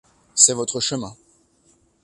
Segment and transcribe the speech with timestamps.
[0.33, 1.15] C’est votre chemin.